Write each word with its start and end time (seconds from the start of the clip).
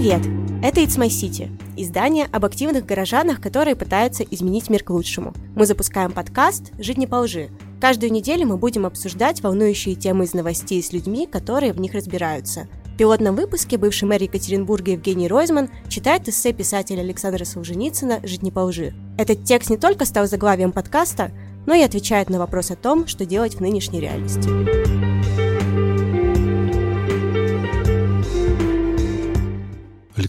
Привет! 0.00 0.22
Это 0.62 0.80
It's 0.80 0.98
My 0.98 1.08
City, 1.08 1.50
издание 1.76 2.24
об 2.32 2.46
активных 2.46 2.86
горожанах, 2.86 3.38
которые 3.38 3.76
пытаются 3.76 4.22
изменить 4.22 4.70
мир 4.70 4.82
к 4.82 4.88
лучшему. 4.88 5.34
Мы 5.54 5.66
запускаем 5.66 6.12
подкаст 6.12 6.72
«Жить 6.78 6.96
не 6.96 7.06
по 7.06 7.16
лжи». 7.16 7.50
Каждую 7.82 8.10
неделю 8.10 8.46
мы 8.46 8.56
будем 8.56 8.86
обсуждать 8.86 9.42
волнующие 9.42 9.94
темы 9.94 10.24
из 10.24 10.32
новостей 10.32 10.82
с 10.82 10.94
людьми, 10.94 11.26
которые 11.26 11.74
в 11.74 11.80
них 11.80 11.92
разбираются. 11.92 12.66
В 12.86 12.96
пилотном 12.96 13.36
выпуске 13.36 13.76
бывший 13.76 14.04
мэр 14.04 14.22
Екатеринбурга 14.22 14.92
Евгений 14.92 15.28
Ройзман 15.28 15.68
читает 15.88 16.26
эссе 16.30 16.54
писателя 16.54 17.02
Александра 17.02 17.44
Солженицына 17.44 18.20
«Жить 18.22 18.42
не 18.42 18.50
по 18.50 18.60
лжи». 18.60 18.94
Этот 19.18 19.44
текст 19.44 19.68
не 19.68 19.76
только 19.76 20.06
стал 20.06 20.26
заглавием 20.26 20.72
подкаста, 20.72 21.30
но 21.66 21.74
и 21.74 21.82
отвечает 21.82 22.30
на 22.30 22.38
вопрос 22.38 22.70
о 22.70 22.76
том, 22.76 23.06
что 23.06 23.26
делать 23.26 23.56
в 23.56 23.60
нынешней 23.60 24.00
реальности. 24.00 25.09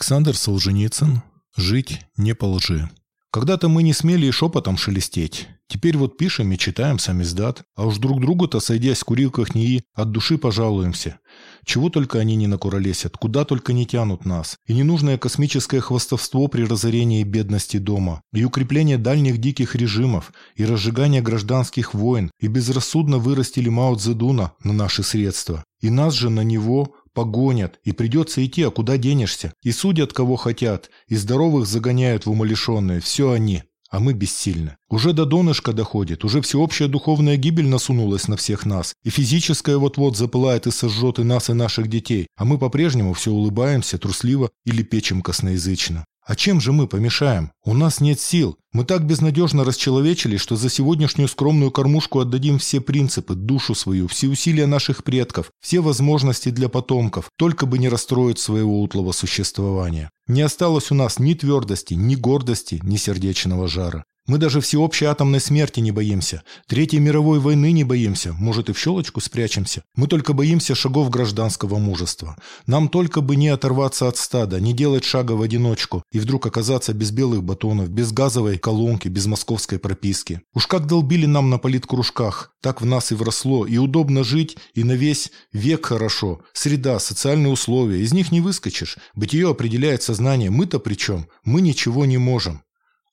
Александр 0.02 0.36
Солженицын 0.36 1.22
«Жить 1.55 2.02
не 2.18 2.34
по 2.34 2.46
лжи». 2.46 2.90
Когда-то 3.32 3.70
мы 3.70 3.84
не 3.84 3.94
смели 3.94 4.26
и 4.26 4.32
шепотом 4.32 4.76
шелестеть. 4.76 5.48
Теперь 5.68 5.96
вот 5.96 6.18
пишем 6.18 6.52
и 6.52 6.58
читаем 6.58 6.98
сам 6.98 7.22
издат, 7.22 7.62
а 7.76 7.86
уж 7.86 7.98
друг 7.98 8.20
другу-то, 8.20 8.60
сойдясь 8.60 9.02
в 9.02 9.05
курилках 9.05 9.54
НИИ, 9.54 9.84
от 9.94 10.12
души 10.12 10.40
пожалуемся. 10.40 11.20
Чего 11.66 11.90
только 11.90 12.18
они 12.18 12.36
не 12.36 12.48
накуролесят, 12.48 13.16
куда 13.16 13.46
только 13.46 13.74
не 13.74 13.86
тянут 13.86 14.26
нас. 14.26 14.58
И 14.66 14.74
ненужное 14.74 15.20
космическое 15.20 15.82
хвостовство 15.82 16.48
при 16.48 16.63
разорении 16.63 17.24
бедности 17.24 17.77
дома, 17.77 18.22
и 18.34 18.44
укрепление 18.44 18.98
дальних 18.98 19.38
диких 19.38 19.76
режимов, 19.76 20.34
и 20.55 20.66
разжигание 20.66 21.22
гражданских 21.22 21.94
войн, 21.94 22.32
и 22.40 22.48
безрассудно 22.48 23.20
вырастили 23.20 23.70
Мао 23.70 23.96
Цзэдуна 23.96 24.54
на 24.63 24.74
наши 24.74 25.04
средства. 25.04 25.63
И 25.80 25.90
нас 25.90 26.13
же 26.16 26.30
на 26.30 26.41
него 26.41 26.96
погонят, 27.13 27.79
и 27.84 27.91
придется 27.91 28.45
идти, 28.45 28.63
а 28.63 28.71
куда 28.71 28.98
денешься? 28.98 29.54
И 29.62 29.71
судят, 29.71 30.13
кого 30.13 30.35
хотят, 30.35 30.90
и 31.07 31.15
здоровых 31.15 31.65
загоняют 31.65 32.26
в 32.26 32.31
умалишенные, 32.31 32.99
все 32.99 33.31
они 33.31 33.63
а 33.91 33.99
мы 33.99 34.13
бессильны. 34.13 34.77
Уже 34.90 35.12
до 35.12 35.26
донышка 35.26 35.73
доходит, 35.73 36.23
уже 36.23 36.41
всеобщая 36.41 36.87
духовная 36.87 37.35
гибель 37.35 37.67
насунулась 37.67 38.29
на 38.29 38.37
всех 38.37 38.65
нас, 38.65 38.95
и 39.04 39.09
физическая 39.09 39.77
вот-вот 39.77 40.17
запылает 40.17 40.65
и 40.65 40.71
сожжет 40.71 41.20
и 41.20 41.23
нас, 41.23 41.49
и 41.49 41.54
наших 41.54 41.89
детей, 41.89 42.27
а 42.37 42.45
мы 42.45 42.57
по-прежнему 42.57 43.13
все 43.13 43.32
улыбаемся 43.32 43.98
трусливо 43.98 44.49
или 44.65 44.82
печем 44.82 45.21
косноязычно. 45.21 46.05
А 46.24 46.36
чем 46.36 46.62
же 46.62 46.72
мы 46.72 46.88
помешаем? 46.88 47.52
У 47.64 47.74
нас 47.74 48.00
нет 48.00 48.20
сил. 48.20 48.58
Мы 48.74 48.86
так 48.86 49.05
безнадежно 49.05 49.64
расчеловечили, 49.64 50.38
что 50.38 50.55
за 50.55 50.70
сегодняшнюю 50.70 51.28
скромную 51.28 51.72
кормушку 51.72 52.20
отдадим 52.20 52.60
все 52.60 52.80
принципы, 52.80 53.36
душу 53.36 53.76
свою, 53.76 54.08
все 54.08 54.28
усилия 54.28 54.68
наших 54.68 55.04
предков, 55.04 55.52
все 55.60 55.82
возможности 55.82 56.50
для 56.50 56.70
потомков, 56.70 57.30
только 57.38 57.66
бы 57.66 57.80
не 57.80 57.90
расстроить 57.90 58.40
своего 58.40 58.82
утлого 58.82 59.12
существования. 59.12 60.12
Не 60.28 60.44
осталось 60.44 60.91
у 60.91 60.96
нас 60.96 61.20
ни 61.20 61.34
твердости, 61.34 61.96
ни 61.96 62.16
гордости, 62.16 62.80
ни 62.84 62.98
сердечного 62.98 63.68
жара. 63.68 64.06
Мы 64.28 64.38
даже 64.38 64.62
всеобщей 64.62 65.06
атомной 65.06 65.40
смерти 65.40 65.80
не 65.80 65.91
боимся. 65.91 66.44
Третьей 66.68 67.00
мировой 67.00 67.40
войны 67.40 67.72
не 67.72 67.84
боимся. 67.84 68.34
Может, 68.34 68.69
и 68.69 68.74
в 68.74 68.80
щелочку 68.80 69.19
спрячемся. 69.19 69.84
Мы 69.96 70.08
только 70.08 70.34
боимся 70.34 70.75
шагов 70.75 71.09
гражданского 71.09 71.80
мужества. 71.80 72.36
Нам 72.68 72.88
только 72.88 73.22
бы 73.22 73.36
не 73.36 73.50
оторваться 73.50 74.08
от 74.08 74.18
стада, 74.18 74.59
не 74.59 74.74
делать 74.74 75.03
шага 75.03 75.31
в 75.31 75.41
одиночку 75.41 76.03
и 76.12 76.19
вдруг 76.19 76.46
оказаться 76.46 76.94
без 76.94 77.09
белых 77.12 77.44
батонов, 77.44 77.90
без 77.90 78.12
газовой 78.12 78.59
колонки, 78.59 79.08
без 79.08 79.25
московской 79.25 79.80
прописки. 79.80 80.41
Уж 80.53 80.68
как 80.68 80.85
долбили 80.85 81.25
нам 81.25 81.50
на 81.50 81.58
политкружках, 81.58 82.53
так 82.62 82.81
в 82.81 82.85
нас 82.85 83.12
и 83.12 83.16
вросло. 83.16 83.66
И 83.66 83.78
удобно 83.78 84.24
жить, 84.24 84.56
и 84.75 84.84
на 84.84 84.91
весь 84.91 85.31
век 85.52 85.88
хорошо. 85.88 86.41
Среда, 86.53 87.00
социальные 87.00 87.52
условия. 87.52 88.02
Из 88.02 88.13
них 88.13 88.31
не 88.31 88.40
выскочишь. 88.40 88.97
Бытие 89.16 89.50
определяет 89.50 90.03
сознание. 90.03 90.52
Мы-то 90.52 90.80
при 90.80 90.94
чем? 90.94 91.28
Мы 91.44 91.62
ничего 91.62 92.06
не 92.06 92.19
можем. 92.19 92.62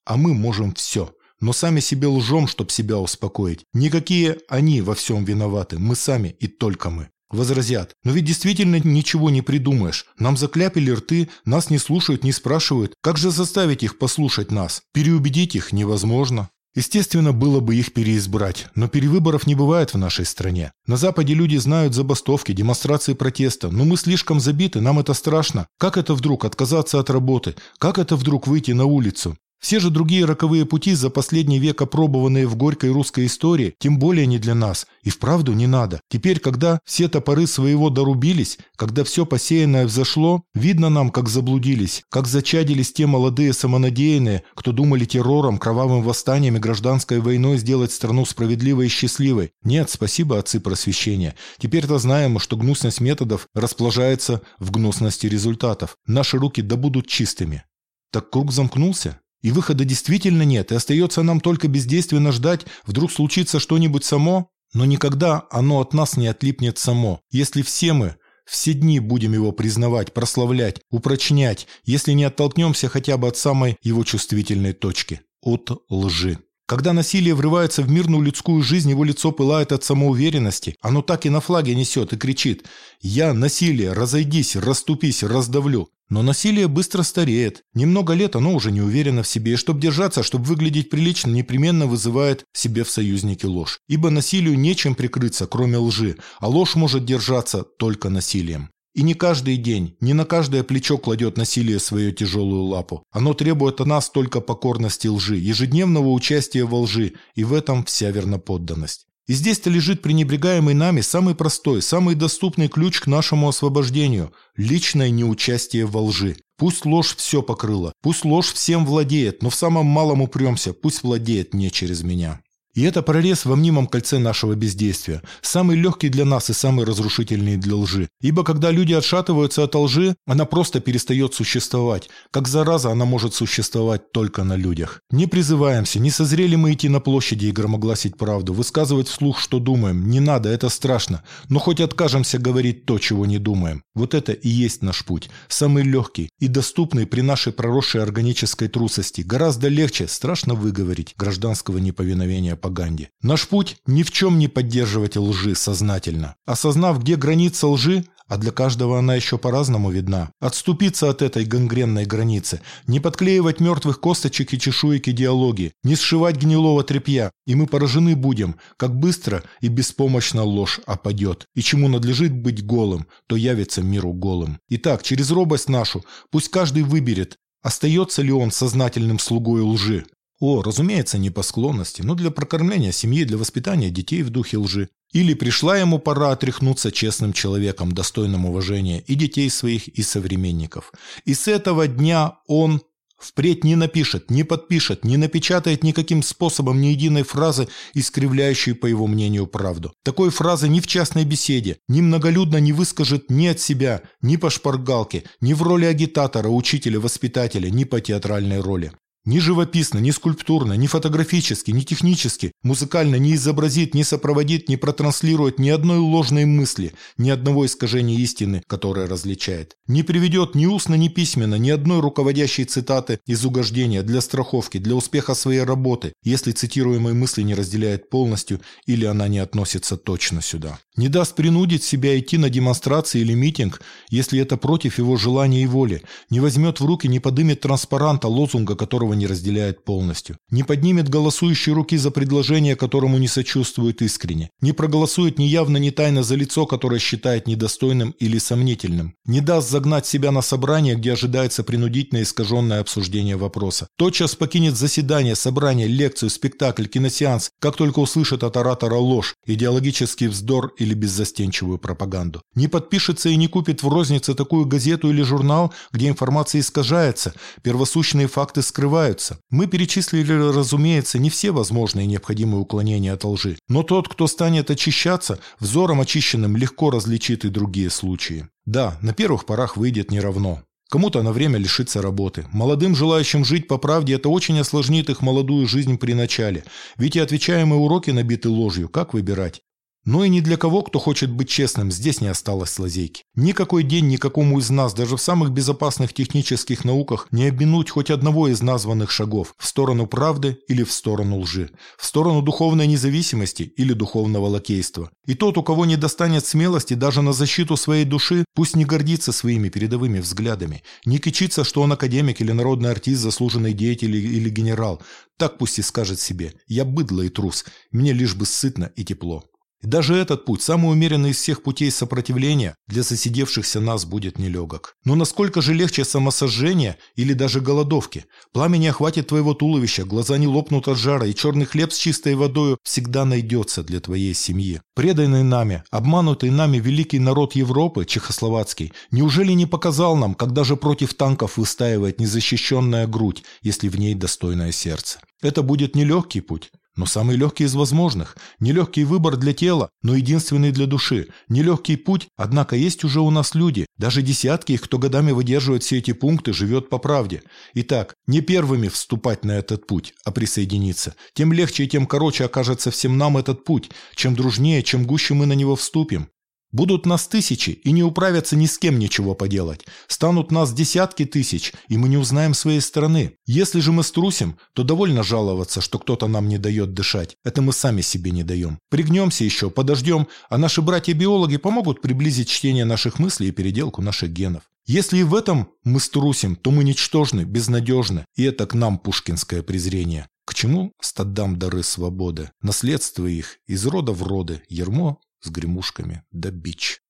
А 0.09 0.17
мы 0.17 0.33
можем 0.33 0.73
все. 0.73 1.13
Но 1.39 1.53
сами 1.53 1.81
себе 1.81 2.07
лжем, 2.07 2.49
чтобы 2.49 2.71
себя 2.71 2.97
успокоить. 2.97 3.67
Никакие 3.75 4.39
они 4.49 4.81
во 4.81 4.95
всем 4.95 5.23
виноваты. 5.27 5.79
Мы 5.79 5.97
сами 5.97 6.35
и 6.41 6.47
только 6.47 6.89
мы. 6.89 7.11
Возразят. 7.31 7.93
Но 8.05 8.13
ведь 8.13 8.25
действительно 8.25 8.81
ничего 8.83 9.29
не 9.29 9.43
придумаешь. 9.43 10.07
Нам 10.19 10.39
закляпили 10.39 10.93
рты, 10.93 11.29
нас 11.45 11.69
не 11.69 11.77
слушают, 11.77 12.25
не 12.25 12.33
спрашивают. 12.33 12.95
Как 13.03 13.19
же 13.19 13.31
заставить 13.31 13.83
их 13.83 13.99
послушать 13.99 14.51
нас? 14.51 14.81
Переубедить 14.95 15.55
их 15.55 15.73
невозможно. 15.73 16.49
Естественно, 16.75 17.35
было 17.35 17.61
бы 17.61 17.77
их 17.77 17.93
переизбрать, 17.93 18.69
но 18.75 18.89
перевыборов 18.89 19.47
не 19.47 19.55
бывает 19.55 19.93
в 19.93 19.99
нашей 19.99 20.25
стране. 20.25 20.73
На 20.87 20.97
Западе 20.97 21.35
люди 21.35 21.57
знают 21.57 21.93
забастовки, 21.93 22.53
демонстрации 22.53 23.13
протеста, 23.13 23.71
но 23.71 23.85
мы 23.85 23.97
слишком 23.97 24.41
забиты, 24.41 24.81
нам 24.81 24.99
это 25.01 25.13
страшно. 25.13 25.67
Как 25.79 25.97
это 25.97 26.15
вдруг 26.15 26.45
отказаться 26.45 27.01
от 27.01 27.11
работы? 27.11 27.57
Как 27.79 27.99
это 27.99 28.17
вдруг 28.17 28.47
выйти 28.47 28.73
на 28.73 28.85
улицу? 28.85 29.37
Все 29.61 29.81
же 29.81 29.91
другие 29.91 30.25
роковые 30.25 30.65
пути, 30.65 30.95
за 30.95 31.11
последний 31.11 31.59
век 31.59 31.83
опробованные 31.83 32.47
в 32.47 32.57
горькой 32.57 32.91
русской 32.91 33.27
истории, 33.27 33.75
тем 33.79 33.99
более 33.99 34.27
не 34.27 34.39
для 34.39 34.55
нас. 34.55 34.87
И 35.03 35.11
вправду 35.11 35.53
не 35.53 35.67
надо. 35.67 36.01
Теперь, 36.09 36.39
когда 36.39 36.79
все 36.85 37.09
топоры 37.09 37.47
своего 37.47 37.91
дорубились, 37.91 38.59
когда 38.77 39.03
все 39.05 39.27
посеянное 39.27 39.87
взошло, 39.87 40.43
видно 40.55 40.91
нам, 40.91 41.11
как 41.11 41.29
заблудились, 41.29 42.03
как 42.09 42.27
зачадились 42.27 42.93
те 42.93 43.07
молодые 43.07 43.53
самонадеянные, 43.53 44.45
кто 44.55 44.73
думали 44.73 45.05
террором, 45.05 45.59
кровавым 45.59 46.03
восстанием 46.03 46.57
и 46.57 46.61
гражданской 46.61 47.21
войной 47.21 47.59
сделать 47.59 47.93
страну 47.93 48.25
справедливой 48.25 48.87
и 48.87 48.91
счастливой. 48.91 49.51
Нет, 49.63 49.91
спасибо, 49.91 50.39
отцы 50.39 50.61
просвещения. 50.61 51.35
Теперь-то 51.59 51.99
знаем, 51.99 52.39
что 52.39 52.57
гнусность 52.57 53.01
методов 53.01 53.49
расположается 53.55 54.43
в 54.59 54.71
гнусности 54.71 55.27
результатов. 55.27 55.97
Наши 56.07 56.39
руки 56.39 56.63
да 56.63 56.77
будут 56.77 57.09
чистыми. 57.09 57.65
Так 58.13 58.31
круг 58.31 58.53
замкнулся? 58.53 59.21
И 59.43 59.51
выхода 59.51 59.85
действительно 59.85 60.43
нет, 60.43 60.73
и 60.73 60.75
остается 60.75 61.23
нам 61.23 61.41
только 61.41 61.69
бездейственно 61.69 62.33
ждать, 62.33 62.67
вдруг 62.85 63.13
случится 63.13 63.61
что-нибудь 63.61 64.05
само, 64.05 64.51
но 64.75 64.85
никогда 64.85 65.47
оно 65.51 65.81
от 65.81 65.95
нас 65.95 66.17
не 66.17 66.27
отлипнет 66.27 66.79
само. 66.79 67.21
Если 67.31 67.63
все 67.63 67.93
мы 67.93 68.17
все 68.49 68.73
дни 68.73 68.99
будем 68.99 69.35
его 69.35 69.53
признавать, 69.53 70.15
прославлять, 70.15 70.81
упрочнять, 70.91 71.67
если 71.85 72.13
не 72.13 72.25
оттолкнемся 72.25 72.89
хотя 72.89 73.19
бы 73.19 73.29
от 73.29 73.37
самой 73.37 73.77
его 73.83 74.05
чувствительной 74.05 74.73
точки– 74.73 75.21
от 75.43 75.71
лжи. 75.91 76.39
Когда 76.67 76.93
насилие 76.93 77.35
врывается 77.35 77.83
в 77.83 77.91
мирную 77.91 78.23
людскую 78.23 78.63
жизнь, 78.63 78.91
его 78.91 79.05
лицо 79.05 79.33
пылает 79.33 79.73
от 79.73 79.85
самоуверенности. 79.85 80.77
Оно 80.83 81.01
так 81.03 81.25
и 81.25 81.31
на 81.31 81.41
флаге 81.41 81.75
несет 81.75 82.13
и 82.13 82.17
кричит 82.17 82.67
«Я, 83.01 83.33
насилие, 83.33 83.93
разойдись, 83.93 84.57
расступись, 84.57 85.23
раздавлю». 85.23 85.89
Но 86.11 86.23
насилие 86.23 86.69
быстро 86.69 87.03
стареет. 87.03 87.65
Немного 87.75 88.15
лет 88.15 88.35
оно 88.35 88.55
уже 88.55 88.73
не 88.73 88.81
уверено 88.81 89.23
в 89.23 89.29
себе, 89.29 89.53
и 89.53 89.57
чтобы 89.57 89.81
держаться, 89.81 90.23
чтобы 90.23 90.45
выглядеть 90.45 90.89
прилично, 90.89 91.31
непременно 91.31 91.87
вызывает 91.87 92.45
себе 92.55 92.85
в 92.85 92.91
союзнике 92.91 93.47
ложь. 93.47 93.81
Ибо 93.89 94.09
насилию 94.11 94.59
нечем 94.59 94.95
прикрыться, 94.95 95.47
кроме 95.47 95.77
лжи, 95.77 96.17
а 96.41 96.49
ложь 96.49 96.77
может 96.77 97.05
держаться 97.05 97.63
только 97.63 98.09
насилием. 98.09 98.71
И 98.95 99.03
не 99.03 99.15
каждый 99.15 99.59
день, 99.59 99.97
не 100.01 100.15
на 100.15 100.25
каждое 100.25 100.65
плечо 100.65 100.97
кладет 100.99 101.37
насилие 101.37 101.79
свою 101.79 102.11
тяжелую 102.11 102.63
лапу. 102.65 103.05
Оно 103.13 103.35
требует 103.35 103.81
от 103.81 103.87
нас 103.87 104.11
только 104.11 104.41
покорности 104.41 105.09
лжи, 105.09 105.37
ежедневного 105.37 106.09
участия 106.09 106.65
во 106.65 106.81
лжи, 106.81 107.13
и 107.35 107.45
в 107.45 107.53
этом 107.53 107.85
вся 107.85 108.11
верноподданность. 108.11 109.08
И 109.29 109.35
здесь-то 109.35 109.69
лежит 109.69 110.01
пренебрегаемый 110.01 110.73
нами 110.73 111.03
самый 111.03 111.35
простой, 111.35 111.83
самый 111.83 112.15
доступный 112.15 112.69
ключ 112.69 113.01
к 113.01 113.07
нашему 113.07 113.49
освобождению– 113.49 114.33
личное 114.57 115.11
неучастие 115.11 115.85
во 115.85 116.01
лжи. 116.01 116.39
Пусть 116.57 116.87
ложь 116.87 117.15
все 117.15 117.43
покрыла, 117.43 117.93
пусть 118.03 118.25
ложь 118.25 118.53
всем 118.55 118.87
владеет, 118.87 119.43
но 119.43 119.51
в 119.51 119.55
самом 119.55 119.85
малом 119.85 120.23
упремся, 120.23 120.73
пусть 120.73 121.03
владеет 121.03 121.53
не 121.53 121.71
через 121.71 122.03
меня. 122.03 122.41
И 122.79 122.83
это 122.83 123.03
прорез 123.03 123.45
во 123.45 123.57
мнимом 123.57 123.89
кольце 123.89 124.19
нашего 124.21 124.55
бездействия, 124.55 125.21
самый 125.43 125.77
легкий 125.77 126.09
для 126.11 126.25
нас 126.25 126.49
и 126.49 126.53
самый 126.53 126.87
разрушительный 126.87 127.57
для 127.57 127.75
лжи. 127.75 128.09
Ибо 128.21 128.45
когда 128.45 128.71
люди 128.71 128.93
отшатываются 128.93 129.65
от 129.65 129.75
лжи, 129.75 130.15
она 130.29 130.45
просто 130.45 130.79
перестает 130.79 131.35
существовать. 131.35 132.09
Как 132.31 132.47
зараза 132.47 132.93
она 132.93 133.05
может 133.05 133.35
существовать 133.35 134.13
только 134.13 134.45
на 134.45 134.55
людях. 134.55 135.01
Не 135.11 135.27
призываемся, 135.27 135.99
не 135.99 136.13
созрели 136.13 136.55
мы 136.55 136.73
идти 136.73 136.89
на 136.89 137.01
площади 137.01 137.47
и 137.47 137.51
громогласить 137.51 138.17
правду, 138.17 138.53
высказывать 138.53 139.09
вслух, 139.09 139.41
что 139.41 139.59
думаем. 139.59 140.09
Не 140.09 140.21
надо, 140.21 140.49
это 140.49 140.69
страшно. 140.69 141.25
Но 141.49 141.59
хоть 141.59 141.81
откажемся 141.81 142.39
говорить 142.39 142.87
то, 142.87 143.01
чего 143.01 143.27
не 143.27 143.39
думаем. 143.39 143.83
Вот 143.97 144.15
это 144.15 144.31
и 144.31 144.49
есть 144.49 144.83
наш 144.83 145.05
путь. 145.05 145.31
Самый 145.49 145.83
легкий 145.83 146.31
и 146.39 146.47
доступный 146.47 147.09
при 147.09 147.23
нашей 147.23 147.53
проросшей 147.53 148.05
органической 148.05 148.69
трусости. 148.69 149.23
Гораздо 149.23 149.67
легче, 149.67 150.07
страшно 150.07 150.55
выговорить, 150.55 151.15
гражданского 151.19 151.79
неповиновения 151.79 152.55
пропаганде. 152.69 153.11
Наш 153.23 153.49
путь 153.49 153.77
ни 153.87 154.03
в 154.03 154.11
чем 154.11 154.39
не 154.39 154.49
поддерживать 154.49 155.17
лжи 155.17 155.55
сознательно. 155.55 156.35
Осознав, 156.47 157.01
где 157.01 157.17
граница 157.17 157.67
лжи, 157.69 158.05
а 158.29 158.37
для 158.37 158.53
каждого 158.53 158.99
она 158.99 159.15
еще 159.15 159.39
по-разному 159.39 159.91
видна. 159.91 160.31
Отступиться 160.39 161.09
от 161.09 161.23
этой 161.23 161.47
гангренной 161.47 162.05
границы, 162.05 162.61
не 162.87 163.01
подклеивать 163.01 163.61
мертвых 163.61 164.01
косточек 164.01 164.53
и 164.53 164.59
чешуек 164.59 165.09
идеологии, 165.09 165.73
не 165.83 165.97
сшивать 165.97 166.37
гнилого 166.37 166.85
тряпья, 166.85 167.31
и 167.47 167.55
мы 167.55 167.67
поражены 167.67 168.15
будем, 168.17 168.57
как 168.77 168.95
быстро 168.95 169.43
и 169.63 169.69
беспомощно 169.69 170.43
ложь 170.45 170.81
опадет, 170.87 171.47
и 171.55 171.63
чему 171.63 171.89
надлежит 171.89 172.33
быть 172.33 172.63
голым, 172.63 173.07
то 173.29 173.37
явится 173.37 173.81
миру 173.81 174.13
голым. 174.13 174.59
Итак, 174.69 175.03
через 175.03 175.31
робость 175.31 175.71
нашу 175.71 176.05
пусть 176.31 176.51
каждый 176.51 176.83
выберет, 176.83 177.37
остается 177.63 178.21
ли 178.21 178.33
он 178.33 178.51
сознательным 178.51 179.19
слугой 179.19 179.63
лжи. 179.63 180.05
О, 180.41 180.63
разумеется, 180.63 181.19
не 181.19 181.31
по 181.31 181.43
склонности, 181.43 182.03
но 182.03 182.15
для 182.15 182.31
прокормления 182.31 182.93
семьи, 182.93 183.25
для 183.25 183.37
воспитания 183.37 183.91
детей 183.91 184.23
в 184.23 184.31
духе 184.31 184.59
лжи. 184.59 184.89
Или 185.13 185.35
пришла 185.35 185.77
ему 185.79 185.99
пора 185.99 186.31
отряхнуться 186.31 186.93
честным 186.93 187.33
человеком, 187.33 187.93
достойным 187.93 188.47
уважения 188.47 189.01
и 189.01 189.15
детей 189.15 189.51
своих, 189.51 189.89
и 189.89 190.03
современников. 190.03 190.93
И 191.25 191.35
с 191.35 191.49
этого 191.49 191.89
дня 191.89 192.35
он 192.47 192.83
впредь 193.19 193.65
не 193.65 193.75
напишет, 193.75 194.31
не 194.31 194.45
подпишет, 194.45 195.05
не 195.05 195.17
напечатает 195.17 195.83
никаким 195.83 196.23
способом 196.23 196.81
ни 196.81 196.89
единой 196.89 197.25
фразы, 197.25 197.67
искривляющей, 197.95 198.75
по 198.75 198.87
его 198.87 199.09
мнению, 199.09 199.49
правду. 199.49 199.93
Такой 200.05 200.31
фразы 200.31 200.69
ни 200.69 200.79
в 200.79 200.87
частной 200.87 201.25
беседе, 201.25 201.79
ни 201.89 202.01
многолюдно 202.01 202.59
не 202.59 202.73
выскажет 202.73 203.29
ни 203.29 203.47
от 203.47 203.59
себя, 203.59 204.03
ни 204.23 204.37
по 204.37 204.51
шпаргалке, 204.51 205.25
ни 205.41 205.53
в 205.53 205.63
роли 205.63 205.87
агитатора, 205.87 206.49
учителя, 206.49 207.01
воспитателя, 207.01 207.71
ни 207.71 207.83
по 207.83 208.01
театральной 208.01 208.61
роли. 208.61 208.93
Ни 209.29 209.41
живописно, 209.41 209.99
ни 209.99 210.11
скульптурно, 210.11 210.73
ни 210.73 210.87
фотографически, 210.87 211.71
ни 211.71 211.83
технически, 211.83 212.53
музыкально 212.63 213.17
не 213.17 213.35
изобразит, 213.35 213.95
не 213.95 214.03
сопроводит, 214.03 214.71
не 214.71 214.79
протранслирует 214.79 215.59
ни 215.59 215.69
одной 215.69 215.99
ложной 215.99 216.47
мысли, 216.47 216.95
ни 217.19 217.29
одного 217.29 217.67
искажения 217.67 218.17
истины, 218.17 218.63
которое 218.67 219.07
различает. 219.07 219.77
Не 219.87 220.03
приведет 220.03 220.55
ни 220.55 220.65
устно, 220.65 220.95
ни 220.95 221.09
письменно 221.09 221.57
ни 221.57 221.69
одной 221.69 222.01
руководящей 222.01 222.65
цитаты 222.65 223.21
из 223.27 223.45
угождения 223.45 224.03
для 224.03 224.23
страховки, 224.23 224.79
для 224.79 224.95
успеха 224.95 225.35
своей 225.35 225.63
работы, 225.63 226.15
если 226.23 226.53
цитируемые 226.53 227.13
мысли 227.13 227.43
не 227.43 227.55
разделяет 227.55 228.09
полностью 228.09 228.63
или 228.87 229.05
она 229.05 229.29
не 229.29 229.41
относится 229.41 229.99
точно 229.99 230.41
сюда. 230.41 230.79
Не 230.97 231.09
даст 231.09 231.37
принудить 231.37 231.85
себя 231.85 232.19
идти 232.19 232.39
на 232.39 232.49
демонстрации 232.49 233.21
или 233.21 233.35
митинг, 233.35 233.83
если 234.09 234.41
это 234.41 234.57
против 234.57 234.99
его 234.99 235.17
желания 235.17 235.63
и 235.63 235.67
воли. 235.67 236.03
Не 236.31 236.41
возьмет 236.41 236.81
в 236.81 236.87
руки, 236.87 237.07
не 237.07 237.21
подымет 237.21 237.61
транспаранта, 237.61 238.27
лозунга 238.27 238.75
которого 238.75 239.18
не 239.19 239.27
разделяет 239.27 239.85
полностью. 239.85 240.37
Не 240.51 240.63
поднимет 240.63 241.09
голосующие 241.09 241.75
руки 241.75 241.97
за 241.97 242.11
предложение, 242.11 242.77
которому 242.77 243.19
не 243.19 243.29
сочувствует 243.29 244.01
искренне. 244.03 244.51
Не 244.61 244.73
проголосует 244.73 245.39
ни 245.39 245.45
явно, 245.45 245.77
ни 245.77 245.91
тайно 245.91 246.23
за 246.23 246.37
лицо, 246.37 246.67
которое 246.67 246.99
считает 246.99 247.47
недостойным 247.47 248.15
или 248.19 248.39
сомнительным. 248.39 249.15
Не 249.27 249.41
даст 249.41 249.71
загнать 249.71 250.07
себя 250.07 250.31
на 250.31 250.43
собрание, 250.43 250.95
где 250.95 251.13
ожидается 251.13 251.65
принудительное 251.65 252.23
искаженное 252.23 252.81
обсуждение 252.81 253.37
вопроса. 253.37 253.89
Тотчас 253.97 254.35
покинет 254.35 254.77
заседание, 254.77 255.35
собрание, 255.35 255.87
лекцию, 255.87 256.31
спектакль, 256.31 256.87
киносеанс, 256.87 257.51
как 257.61 257.77
только 257.77 257.99
услышит 257.99 258.45
от 258.45 258.57
оратора 258.57 258.97
ложь, 258.97 259.35
идеологический 259.47 260.29
вздор 260.29 260.73
или 260.79 260.95
беззастенчивую 260.95 261.79
пропаганду. 261.79 262.43
Не 262.55 262.69
подпишется 262.69 263.29
и 263.29 263.37
не 263.37 263.49
купит 263.49 263.83
в 263.83 263.89
рознице 263.89 264.35
такую 264.35 264.67
газету 264.67 265.11
или 265.11 265.23
журнал, 265.23 265.73
где 265.93 266.09
информация 266.09 266.61
искажается, 266.61 267.35
первосущные 267.63 268.29
факты 268.29 268.63
скрываются. 268.63 269.08
Мы 269.51 269.67
перечислили, 269.67 270.33
разумеется, 270.33 271.19
не 271.19 271.31
все 271.31 271.51
возможные 271.51 272.07
необходимые 272.07 272.61
уклонения 272.61 273.13
от 273.13 273.25
лжи, 273.25 273.59
но 273.69 273.83
тот, 273.83 274.09
кто 274.09 274.27
станет 274.27 274.71
очищаться, 274.71 275.39
взором 275.61 276.01
очищенным 276.01 276.57
легко 276.57 276.91
различит 276.91 277.45
и 277.45 277.49
другие 277.49 277.91
случаи. 277.91 278.49
Да, 278.67 278.99
на 279.03 279.15
первых 279.15 279.47
порах 279.47 279.77
выйдет 279.77 280.11
неравно. 280.11 280.63
Кому-то 280.91 281.23
на 281.23 281.33
время 281.33 281.59
лишится 281.59 282.01
работы. 282.01 282.47
Молодым, 282.51 282.97
желающим 282.97 283.45
жить 283.45 283.69
по 283.69 283.77
правде, 283.77 284.15
это 284.15 284.31
очень 284.31 284.59
осложнит 284.59 285.11
их 285.11 285.21
молодую 285.21 285.67
жизнь 285.67 285.99
при 285.99 286.15
начале. 286.15 286.65
Ведь 286.97 287.17
и 287.17 287.21
отвечаемые 287.21 287.79
уроки 287.79 288.11
набиты 288.11 288.49
ложью. 288.49 288.89
Как 288.89 289.13
выбирать? 289.13 289.61
Но 290.09 290.25
и 290.25 290.31
ни 290.31 290.41
для 290.41 290.57
кого, 290.57 290.81
кто 290.81 290.99
хочет 290.99 291.31
быть 291.31 291.51
честным, 291.51 291.93
здесь 291.93 292.23
не 292.23 292.29
осталось 292.29 292.79
лазейки. 292.79 293.25
Никакой 293.35 293.83
день 293.83 294.09
никакому 294.09 294.59
из 294.59 294.71
нас, 294.71 294.95
даже 294.95 295.19
в 295.19 295.21
самых 295.21 295.51
безопасных 295.51 296.15
технических 296.15 296.87
науках, 296.87 297.29
не 297.31 297.47
обминуть 297.47 297.91
хоть 297.91 298.09
одного 298.09 298.49
из 298.49 298.63
названных 298.63 299.11
шагов 299.11 299.53
в 299.59 299.67
сторону 299.67 300.07
правды 300.07 300.57
или 300.67 300.83
в 300.83 300.93
сторону 300.93 301.41
лжи, 301.41 301.69
в 301.99 302.07
сторону 302.07 302.41
духовной 302.41 302.87
независимости 302.87 303.65
или 303.77 303.93
духовного 303.93 304.47
лакейства. 304.47 305.11
И 305.27 305.35
тот, 305.35 305.59
у 305.59 305.63
кого 305.63 305.85
не 305.85 305.97
достанет 305.97 306.47
смелости 306.47 306.95
даже 306.95 307.21
на 307.21 307.35
защиту 307.35 307.77
своей 307.77 308.07
души, 308.07 308.47
пусть 308.55 308.77
не 308.77 308.87
гордится 308.87 309.31
своими 309.31 309.69
передовыми 309.69 310.21
взглядами, 310.21 310.85
не 311.05 311.19
кичится, 311.19 311.65
что 311.65 311.83
он 311.83 311.93
академик 311.93 312.41
или 312.41 312.53
народный 312.53 312.91
артист, 312.91 313.21
заслуженный 313.21 313.75
деятель 313.75 314.17
или 314.17 314.49
генерал. 314.49 315.03
Так 315.37 315.59
пусть 315.59 315.79
и 315.79 315.83
скажет 315.83 316.19
себе 316.19 316.55
«я 316.67 316.87
быдло 316.87 317.21
и 317.21 317.29
трус, 317.29 317.67
мне 317.91 318.15
лишь 318.15 318.35
бы 318.35 318.47
сытно 318.47 318.91
и 318.97 319.05
тепло». 319.05 319.45
И 319.83 319.87
даже 319.87 320.17
этот 320.17 320.45
путь, 320.45 320.61
самый 320.61 320.91
умеренный 320.91 321.31
из 321.31 321.37
всех 321.37 321.63
путей 321.63 321.91
сопротивления, 321.93 322.75
для 322.89 323.03
засидевшихся 323.03 323.81
нас 323.81 324.05
будет 324.05 324.39
нелегок. 324.39 324.97
Но 325.05 325.15
насколько 325.15 325.63
же 325.63 325.73
легче 325.73 326.05
самосожжение 326.05 326.97
или 327.15 327.33
даже 327.33 327.61
голодовки? 327.61 328.25
Пламя 328.53 328.79
не 328.79 328.89
охватит 328.89 329.29
твоего 329.29 329.55
туловища, 329.55 330.05
глаза 330.05 330.37
не 330.37 330.49
лопнут 330.49 330.89
от 330.89 330.99
жара, 330.99 331.27
и 331.27 331.35
черный 331.35 331.65
хлеб 331.65 331.93
с 331.93 331.99
чистой 331.99 332.35
водою 332.35 332.79
всегда 332.83 333.25
найдется 333.25 333.85
для 333.85 334.01
твоей 334.01 334.35
семьи. 334.35 334.81
Преданный 334.95 335.45
нами, 335.45 335.85
обманутый 335.91 336.51
нами 336.51 336.79
великий 336.79 337.21
народ 337.21 337.55
Европы, 337.55 338.05
чехословацкий, 338.05 338.93
неужели 339.13 339.53
не 339.53 339.67
показал 339.67 340.17
нам, 340.17 340.35
как 340.35 340.53
даже 340.53 340.77
против 340.77 341.15
танков 341.15 341.57
выстаивает 341.57 342.19
незащищенная 342.19 343.07
грудь, 343.07 343.45
если 343.63 343.89
в 343.89 343.97
ней 343.97 344.15
достойное 344.15 344.73
сердце? 344.73 345.21
Это 345.41 345.63
будет 345.63 345.95
нелегкий 345.95 346.41
путь, 346.41 346.73
но 346.99 347.07
самый 347.07 347.37
легкий 347.37 347.63
из 347.65 347.75
возможных. 347.75 348.37
Нелегкий 348.59 349.05
выбор 349.05 349.37
для 349.37 349.55
тела, 349.55 349.89
но 350.03 350.17
единственный 350.17 350.73
для 350.73 350.87
души. 350.87 351.29
Нелегкий 351.49 351.95
путь, 351.95 352.27
однако 352.37 352.75
есть 352.75 353.05
уже 353.05 353.21
у 353.21 353.31
нас 353.31 353.55
люди. 353.55 353.87
Даже 353.97 354.21
десятки 354.21 354.73
их, 354.73 354.83
кто 354.83 354.99
годами 354.99 355.31
выдерживает 355.31 355.85
все 355.85 355.99
эти 355.99 356.13
пункты, 356.13 356.53
живет 356.53 356.91
по 356.91 356.99
правде. 356.99 357.43
Итак, 357.75 358.15
не 358.27 358.41
первыми 358.41 358.89
вступать 358.89 359.45
на 359.45 359.53
этот 359.53 359.87
путь, 359.87 360.13
а 360.25 360.33
присоединиться. 360.33 361.15
Тем 361.35 361.53
легче 361.53 361.85
и 361.85 361.89
тем 361.89 362.05
короче 362.05 362.45
окажется 362.45 362.91
всем 362.91 363.17
нам 363.17 363.37
этот 363.37 363.65
путь. 363.65 363.91
Чем 364.17 364.35
дружнее, 364.35 364.83
чем 364.83 365.07
гуще 365.07 365.35
мы 365.35 365.47
на 365.47 365.53
него 365.53 365.77
вступим. 365.77 366.29
Будут 366.71 367.07
нас 367.07 367.27
тысячи, 367.27 367.71
и 367.71 367.93
не 367.93 368.03
управятся 368.03 368.55
ни 368.55 368.67
с 368.67 368.79
кем 368.79 368.99
ничего 368.99 369.35
поделать. 369.35 369.87
Станут 370.07 370.51
нас 370.51 370.73
десятки 370.73 371.25
тысяч, 371.25 371.73
и 371.89 371.97
мы 371.97 372.09
не 372.09 372.19
узнаем 372.19 372.53
своей 372.53 372.81
страны. 372.81 373.37
Если 373.47 373.81
же 373.81 373.91
мы 373.91 374.03
струсим, 374.03 374.59
то 374.75 374.83
довольно 374.83 375.23
жаловаться, 375.23 375.81
что 375.81 375.99
кто-то 375.99 376.27
нам 376.27 376.49
не 376.49 376.59
дает 376.59 376.93
дышать. 376.93 377.37
Это 377.43 377.63
мы 377.63 377.73
сами 377.73 378.03
себе 378.03 378.33
не 378.33 378.43
даем. 378.43 378.79
Пригнемся 378.91 379.45
еще, 379.45 379.71
подождем, 379.71 380.29
а 380.51 380.59
наши 380.59 380.83
братья-биологи 380.83 381.57
помогут 381.57 382.03
приблизить 382.03 382.51
чтение 382.51 382.85
наших 382.85 383.19
мыслей 383.19 383.49
и 383.49 383.53
переделку 383.53 384.03
наших 384.03 384.31
генов. 384.31 384.65
Если 384.87 385.19
и 385.19 385.23
в 385.23 385.35
этом 385.35 385.69
мы 385.85 386.01
струсим, 386.01 386.57
то 386.57 386.71
мы 386.71 386.85
ничтожны, 386.85 387.43
безнадежны, 387.43 388.25
и 388.37 388.45
это 388.45 388.67
к 388.67 388.75
нам 388.75 388.99
пушкинское 388.99 389.63
презрение. 389.63 390.29
К 390.47 390.55
чему 390.55 390.93
стадам 391.03 391.59
дары 391.59 391.83
свободы? 391.83 392.51
Наследство 392.63 393.27
их 393.27 393.59
из 393.67 393.85
рода 393.85 394.13
в 394.13 394.23
роды, 394.23 394.63
ермо 394.71 395.21
с 395.41 395.51
гремушками 395.51 396.25
да 396.31 396.51
бич. 396.51 397.01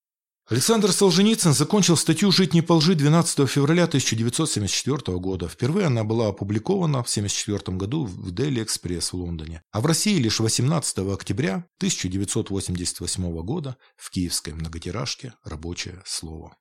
Александр 0.51 0.93
Солженицын 0.93 1.53
закончил 1.53 1.95
статью 1.95 2.33
«Жить 2.33 2.55
не 2.55 2.63
по 2.63 2.73
лжи» 2.73 2.95
12 2.95 3.47
февраля 3.47 3.85
1974 3.85 5.19
года. 5.19 5.47
Впервые 5.47 5.89
она 5.89 6.05
была 6.05 6.29
опубликована 6.29 7.03
в 7.03 7.11
1974 7.11 7.77
году 7.77 8.07
в 8.07 8.33
Daily 8.33 8.65
Express 8.65 9.11
в 9.11 9.15
Лондоне, 9.15 9.63
а 9.73 9.83
в 9.83 9.87
России 9.87 10.17
лишь 10.17 10.41
18 10.41 11.01
октября 11.01 11.67
1988 11.81 13.43
года 13.43 13.77
в 13.97 14.11
киевской 14.11 14.55
многотиражке 14.55 15.35
«Рабочее 15.45 16.01
слово». 16.07 16.57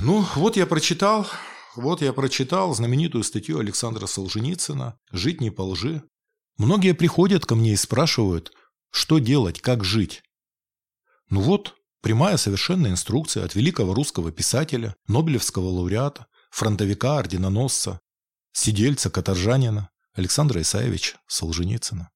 Ну, 0.00 0.24
вот 0.36 0.56
я 0.56 0.66
прочитал, 0.66 1.26
вот 1.74 2.02
я 2.02 2.12
прочитал 2.12 2.72
знаменитую 2.72 3.24
статью 3.24 3.58
Александра 3.58 4.06
Солженицына 4.06 4.96
«Жить 5.10 5.40
не 5.40 5.50
по 5.50 5.62
лжи». 5.62 6.04
Многие 6.56 6.94
приходят 6.94 7.46
ко 7.46 7.56
мне 7.56 7.72
и 7.72 7.76
спрашивают, 7.76 8.52
что 8.92 9.18
делать, 9.18 9.60
как 9.60 9.82
жить. 9.84 10.22
Ну 11.30 11.40
вот, 11.40 11.74
прямая 12.00 12.36
совершенная 12.36 12.90
инструкция 12.90 13.44
от 13.44 13.54
великого 13.54 13.92
русского 13.94 14.30
писателя, 14.32 14.94
Нобелевского 15.08 15.68
лауреата, 15.68 16.26
фронтовика, 16.50 17.18
орденоносца, 17.18 18.00
сидельца, 18.52 19.10
каторжанина 19.10 19.90
Александра 20.14 20.60
Исаевича 20.62 21.18
Солженицына. 21.26 22.06